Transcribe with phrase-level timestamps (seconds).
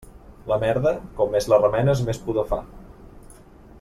[0.51, 2.61] La merda, com més la remenes, més pudor fa.